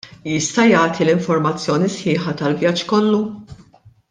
Jista' 0.29 0.63
jagħti 0.69 1.05
l-informazzjoni 1.05 1.91
sħiħa 1.97 2.35
tal-vjaġġ 2.43 2.91
kollu? 2.95 3.23